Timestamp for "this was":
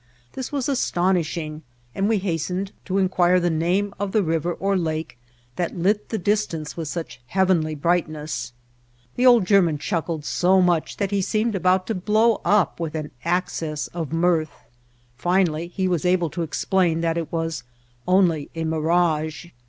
0.33-0.67